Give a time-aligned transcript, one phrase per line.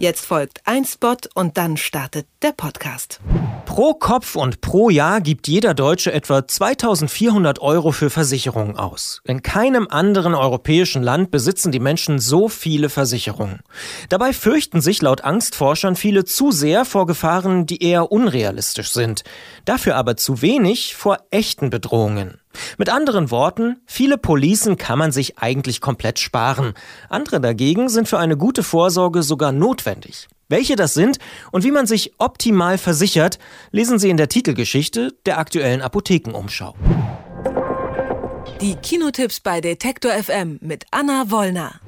[0.00, 3.20] Jetzt folgt ein Spot und dann startet der Podcast.
[3.66, 9.20] Pro Kopf und pro Jahr gibt jeder Deutsche etwa 2400 Euro für Versicherungen aus.
[9.24, 13.60] In keinem anderen europäischen Land besitzen die Menschen so viele Versicherungen.
[14.08, 19.22] Dabei fürchten sich laut Angstforschern viele zu sehr vor Gefahren, die eher unrealistisch sind.
[19.66, 22.40] Dafür aber zu wenig vor echten Bedrohungen.
[22.78, 26.74] Mit anderen Worten, viele Policen kann man sich eigentlich komplett sparen.
[27.08, 30.28] Andere dagegen sind für eine gute Vorsorge sogar notwendig.
[30.48, 31.18] Welche das sind
[31.52, 33.38] und wie man sich optimal versichert,
[33.70, 36.74] lesen Sie in der Titelgeschichte der aktuellen Apothekenumschau.
[38.60, 41.80] Die Kinotipps bei Detektor FM mit Anna Wollner.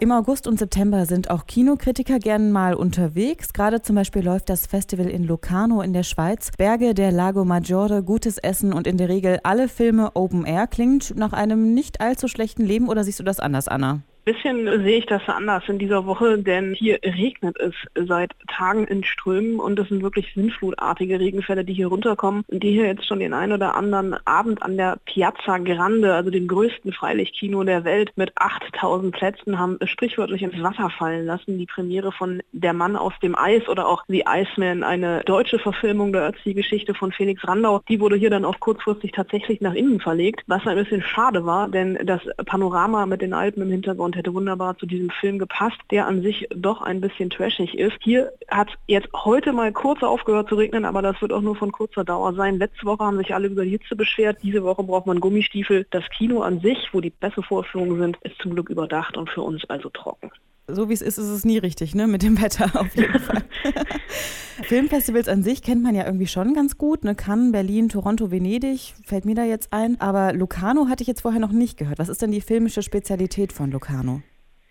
[0.00, 3.52] Im August und September sind auch Kinokritiker gern mal unterwegs.
[3.52, 6.52] Gerade zum Beispiel läuft das Festival in Locarno in der Schweiz.
[6.56, 10.68] Berge der Lago Maggiore, gutes Essen und in der Regel alle Filme Open Air.
[10.68, 14.02] Klingt nach einem nicht allzu schlechten Leben oder siehst du das anders, Anna?
[14.32, 19.02] Bisschen sehe ich das anders in dieser Woche, denn hier regnet es seit Tagen in
[19.02, 23.20] Strömen und es sind wirklich sinnflutartige Regenfälle, die hier runterkommen und die hier jetzt schon
[23.20, 28.12] den einen oder anderen Abend an der Piazza Grande, also dem größten Freilichtkino der Welt
[28.16, 31.56] mit 8000 Plätzen, haben sprichwörtlich ins Wasser fallen lassen.
[31.58, 36.12] Die Premiere von Der Mann aus dem Eis oder auch The Iceman, eine deutsche Verfilmung
[36.12, 40.42] der Ötzi-Geschichte von Felix Randau, die wurde hier dann auch kurzfristig tatsächlich nach innen verlegt,
[40.46, 44.76] was ein bisschen schade war, denn das Panorama mit den Alpen im Hintergrund hätte wunderbar
[44.76, 47.96] zu diesem Film gepasst, der an sich doch ein bisschen trashig ist.
[48.00, 51.72] Hier hat jetzt heute mal kurz aufgehört zu regnen, aber das wird auch nur von
[51.72, 52.58] kurzer Dauer sein.
[52.58, 54.38] Letzte Woche haben sich alle über die Hitze beschwert.
[54.42, 55.86] Diese Woche braucht man Gummistiefel.
[55.90, 59.64] Das Kino an sich, wo die Pressevorführungen sind, ist zum Glück überdacht und für uns
[59.70, 60.30] also trocken
[60.68, 62.06] so wie es ist, ist es nie richtig, ne?
[62.06, 63.42] Mit dem Wetter auf jeden Fall.
[64.62, 67.14] Filmfestivals an sich kennt man ja irgendwie schon ganz gut, ne?
[67.14, 70.00] Cannes, Berlin, Toronto, Venedig, fällt mir da jetzt ein.
[70.00, 71.98] Aber Locarno hatte ich jetzt vorher noch nicht gehört.
[71.98, 74.22] Was ist denn die filmische Spezialität von Locarno?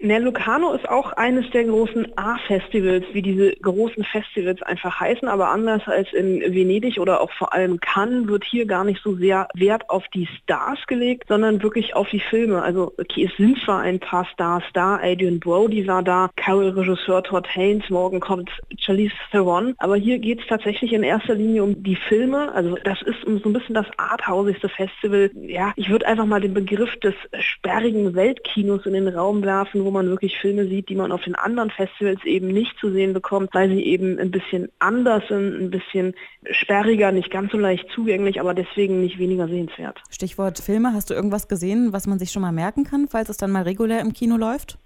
[0.00, 5.48] Ne, Locarno ist auch eines der großen A-Festivals, wie diese großen Festivals einfach heißen, aber
[5.48, 9.48] anders als in Venedig oder auch vor allem Cannes wird hier gar nicht so sehr
[9.54, 12.60] Wert auf die Stars gelegt, sondern wirklich auf die Filme.
[12.60, 17.48] Also okay, es sind zwar ein paar Stars da, Adrian Brody war da, Carol-Regisseur Todd
[17.54, 21.96] Haynes, morgen kommt Charlize Theron, aber hier geht es tatsächlich in erster Linie um die
[21.96, 22.52] Filme.
[22.52, 25.30] Also das ist so ein bisschen das arthausigste Festival.
[25.34, 29.93] Ja, ich würde einfach mal den Begriff des sperrigen Weltkinos in den Raum werfen, wo
[29.94, 33.54] man wirklich Filme sieht, die man auf den anderen Festivals eben nicht zu sehen bekommt,
[33.54, 36.14] weil sie eben ein bisschen anders sind, ein bisschen
[36.50, 40.02] sperriger, nicht ganz so leicht zugänglich, aber deswegen nicht weniger sehenswert.
[40.10, 43.38] Stichwort Filme, hast du irgendwas gesehen, was man sich schon mal merken kann, falls es
[43.38, 44.78] dann mal regulär im Kino läuft?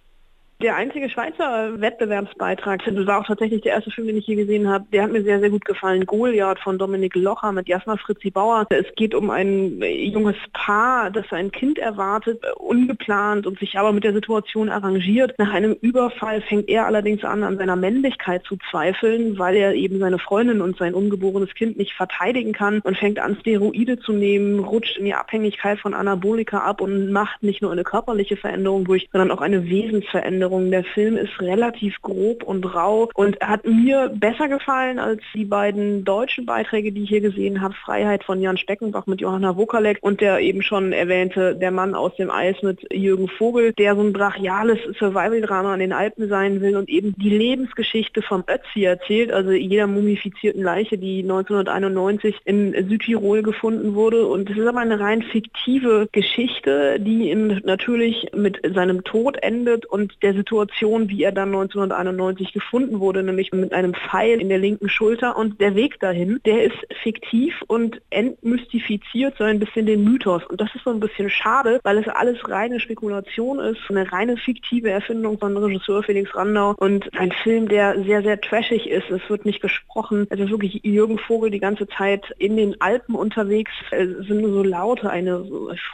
[0.60, 4.68] Der einzige Schweizer Wettbewerbsbeitrag, das war auch tatsächlich der erste Film, den ich hier gesehen
[4.68, 6.04] habe, der hat mir sehr, sehr gut gefallen.
[6.04, 8.66] Goliath von Dominik Locher mit Jasna Fritzi Bauer.
[8.70, 14.02] Es geht um ein junges Paar, das ein Kind erwartet, ungeplant und sich aber mit
[14.02, 15.32] der Situation arrangiert.
[15.38, 20.00] Nach einem Überfall fängt er allerdings an, an seiner Männlichkeit zu zweifeln, weil er eben
[20.00, 24.58] seine Freundin und sein ungeborenes Kind nicht verteidigen kann und fängt an, Steroide zu nehmen,
[24.58, 29.08] rutscht in die Abhängigkeit von Anabolika ab und macht nicht nur eine körperliche Veränderung durch,
[29.12, 30.70] sondern auch eine Wesensveränderung Erinnerungen.
[30.70, 36.04] Der Film ist relativ grob und rau und hat mir besser gefallen als die beiden
[36.04, 37.74] deutschen Beiträge, die ich hier gesehen habe.
[37.74, 42.14] Freiheit von Jan Steckenbach mit Johanna Wokalek und der eben schon erwähnte Der Mann aus
[42.16, 46.76] dem Eis mit Jürgen Vogel, der so ein brachiales Survival-Drama an den Alpen sein will
[46.76, 53.42] und eben die Lebensgeschichte vom Ötzi erzählt, also jeder mumifizierten Leiche, die 1991 in Südtirol
[53.42, 54.26] gefunden wurde.
[54.26, 60.22] Und es ist aber eine rein fiktive Geschichte, die natürlich mit seinem Tod endet und
[60.22, 64.88] der Situation, wie er dann 1991 gefunden wurde, nämlich mit einem Pfeil in der linken
[64.88, 65.36] Schulter.
[65.36, 70.44] Und der Weg dahin, der ist fiktiv und entmystifiziert so ein bisschen den Mythos.
[70.46, 74.36] Und das ist so ein bisschen schade, weil es alles reine Spekulation ist, eine reine
[74.36, 79.10] fiktive Erfindung von Regisseur Felix Randau und ein Film, der sehr, sehr trashig ist.
[79.10, 80.26] Es wird nicht gesprochen.
[80.30, 83.72] Es ist wirklich Jürgen Vogel die ganze Zeit in den Alpen unterwegs.
[83.90, 85.44] Es sind so Laute, eine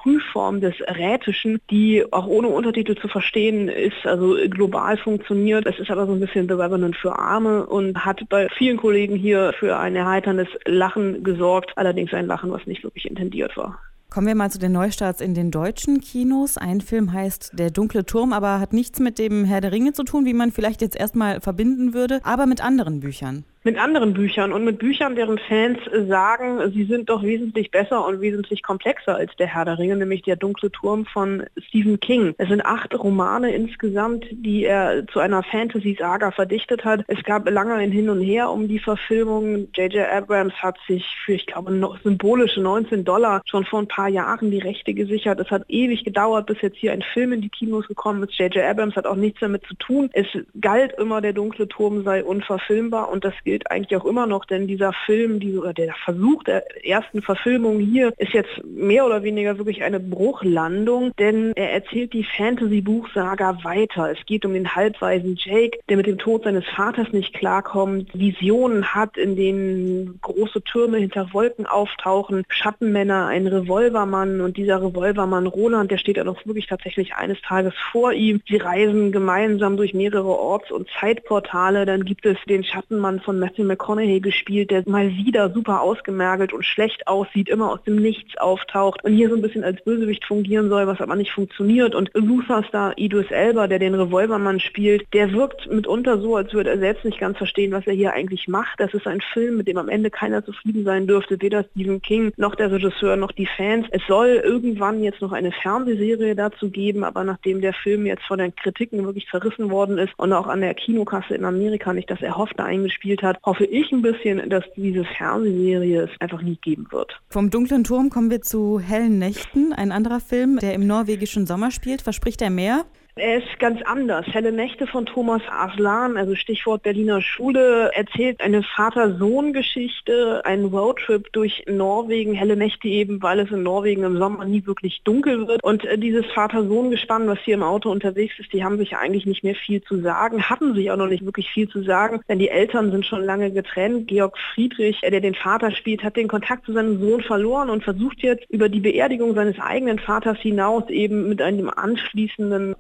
[0.03, 4.07] Frühform des Rätischen, die auch ohne Untertitel zu verstehen ist.
[4.07, 5.67] Also global funktioniert.
[5.67, 9.17] Es ist aber so ein bisschen The Revenant für Arme und hat bei vielen Kollegen
[9.17, 11.73] hier für ein erheiterndes Lachen gesorgt.
[11.77, 13.79] Allerdings ein Lachen, was nicht wirklich intendiert war.
[14.11, 16.57] Kommen wir mal zu den Neustarts in den deutschen Kinos.
[16.57, 20.05] Ein Film heißt Der dunkle Turm, aber hat nichts mit dem Herr der Ringe zu
[20.05, 23.45] tun, wie man vielleicht jetzt erstmal verbinden würde, aber mit anderen Büchern.
[23.67, 28.21] Mit anderen Büchern und mit Büchern, deren Fans sagen, sie sind doch wesentlich besser und
[28.21, 32.35] wesentlich komplexer als der Herr der Ringe, nämlich der dunkle Turm von Stephen King.
[32.37, 37.05] Es sind acht Romane insgesamt, die er zu einer Fantasy-Saga verdichtet hat.
[37.07, 39.69] Es gab lange ein Hin und Her um die Verfilmung.
[39.73, 40.13] J.J.
[40.13, 44.51] Abrams hat sich für, ich glaube, noch symbolische 19 Dollar schon vor ein paar Jahren
[44.51, 45.41] die Rechte gesichert.
[45.41, 48.39] Es hat ewig gedauert, bis jetzt hier ein Film in die Kinos gekommen ist.
[48.39, 48.63] J.J.
[48.63, 50.11] Abrams hat auch nichts damit zu tun.
[50.13, 50.27] Es
[50.61, 54.67] galt immer, der dunkle Turm sei unverfilmbar und das gilt eigentlich auch immer noch, denn
[54.67, 59.59] dieser Film, die, oder der Versuch der ersten Verfilmung hier ist jetzt mehr oder weniger
[59.59, 64.11] wirklich eine Bruchlandung, denn er erzählt die Fantasy-Buchsaga weiter.
[64.11, 68.95] Es geht um den halbweisen Jake, der mit dem Tod seines Vaters nicht klarkommt, Visionen
[68.95, 75.91] hat, in denen große Türme hinter Wolken auftauchen, Schattenmänner, ein Revolvermann und dieser Revolvermann Roland,
[75.91, 78.41] der steht ja noch wirklich tatsächlich eines Tages vor ihm.
[78.49, 81.87] Sie reisen gemeinsam durch mehrere Orts- und Zeitportale.
[81.87, 86.65] Dann gibt es den Schattenmann von Matthew McConaughey gespielt, der mal wieder super ausgemergelt und
[86.65, 90.71] schlecht aussieht, immer aus dem Nichts auftaucht und hier so ein bisschen als Bösewicht fungieren
[90.71, 91.95] soll, was aber nicht funktioniert.
[91.95, 96.71] Und Luther Star Idris Elba, der den Revolvermann spielt, der wirkt mitunter so, als würde
[96.71, 98.81] er selbst nicht ganz verstehen, was er hier eigentlich macht.
[98.81, 102.33] Das ist ein Film, mit dem am Ende keiner zufrieden sein dürfte, weder Stephen King
[102.39, 103.87] noch der Regisseur noch die Fans.
[103.91, 108.39] Es soll irgendwann jetzt noch eine Fernsehserie dazu geben, aber nachdem der Film jetzt von
[108.39, 112.23] den Kritiken wirklich zerrissen worden ist und auch an der Kinokasse in Amerika nicht das
[112.23, 117.21] Erhoffte eingespielt hat, hoffe ich ein bisschen, dass diese Fernsehserie es einfach nie geben wird.
[117.31, 121.71] Vom dunklen Turm kommen wir zu Hellen Nächten, ein anderer Film, der im norwegischen Sommer
[121.71, 122.03] spielt.
[122.03, 122.85] Verspricht er mehr?
[123.17, 124.27] Er ist ganz anders.
[124.27, 131.65] Helle Nächte von Thomas Aslan, also Stichwort Berliner Schule, erzählt eine Vater-Sohn-Geschichte, einen Roadtrip durch
[131.69, 132.35] Norwegen.
[132.35, 135.63] Helle Nächte eben, weil es in Norwegen im Sommer nie wirklich dunkel wird.
[135.63, 139.45] Und äh, dieses Vater-Sohn-Gespann, was hier im Auto unterwegs ist, die haben sich eigentlich nicht
[139.45, 142.49] mehr viel zu sagen, hatten sich auch noch nicht wirklich viel zu sagen, denn die
[142.49, 144.09] Eltern sind schon lange getrennt.
[144.09, 148.25] Georg Friedrich, der den Vater spielt, hat den Kontakt zu seinem Sohn verloren und versucht
[148.25, 152.75] jetzt über die Beerdigung seines eigenen Vaters hinaus eben mit einem anschließenden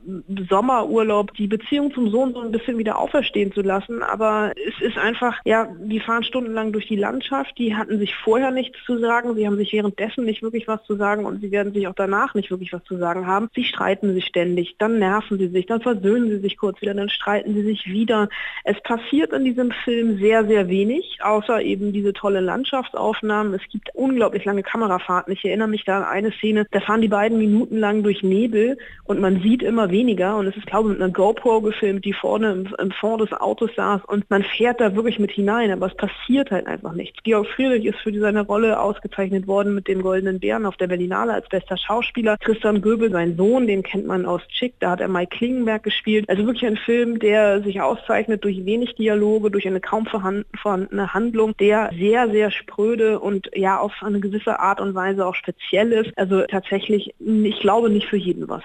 [0.48, 4.02] Sommerurlaub die Beziehung zum Sohn so ein bisschen wieder auferstehen zu lassen.
[4.02, 8.50] Aber es ist einfach, ja, die fahren stundenlang durch die Landschaft, die hatten sich vorher
[8.50, 11.72] nichts zu sagen, sie haben sich währenddessen nicht wirklich was zu sagen und sie werden
[11.72, 13.48] sich auch danach nicht wirklich was zu sagen haben.
[13.54, 17.10] Sie streiten sich ständig, dann nerven sie sich, dann versöhnen sie sich kurz wieder, dann
[17.10, 18.28] streiten sie sich wieder.
[18.64, 23.54] Es passiert in diesem Film sehr, sehr wenig, außer eben diese tolle Landschaftsaufnahmen.
[23.54, 25.32] Es gibt unglaublich lange Kamerafahrten.
[25.32, 29.20] Ich erinnere mich da an eine Szene, da fahren die beiden minutenlang durch Nebel und
[29.20, 32.12] man sieht immer weniger weniger und es ist glaube ich mit einer GoPro gefilmt, die
[32.12, 35.86] vorne im, im Fond des Autos saß und man fährt da wirklich mit hinein, aber
[35.86, 37.22] es passiert halt einfach nichts.
[37.22, 41.32] Georg Friedrich ist für seine Rolle ausgezeichnet worden mit dem Goldenen Bären auf der Berlinale
[41.32, 42.36] als bester Schauspieler.
[42.38, 46.28] Christian Göbel, sein Sohn, den kennt man aus Chick, da hat er Mike Klingenberg gespielt.
[46.28, 51.56] Also wirklich ein Film, der sich auszeichnet durch wenig Dialoge, durch eine kaum vorhandene Handlung,
[51.58, 56.16] der sehr, sehr spröde und ja auf eine gewisse Art und Weise auch speziell ist.
[56.16, 58.62] Also tatsächlich, ich glaube nicht für jeden was.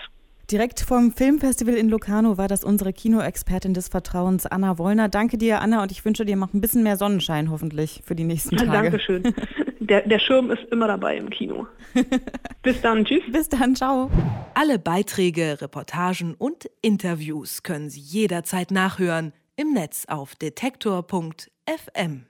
[0.51, 5.07] Direkt vom Filmfestival in Locarno war das unsere Kinoexpertin des Vertrauens, Anna Wollner.
[5.07, 8.23] Danke dir, Anna, und ich wünsche dir noch ein bisschen mehr Sonnenschein hoffentlich für die
[8.23, 8.89] nächsten Tage.
[8.89, 9.31] Dankeschön.
[9.79, 11.67] Der, der Schirm ist immer dabei im Kino.
[12.63, 13.21] Bis dann, tschüss.
[13.31, 14.09] Bis dann, ciao.
[14.55, 22.25] Alle Beiträge, Reportagen und Interviews können Sie jederzeit nachhören im Netz auf detektor.fm.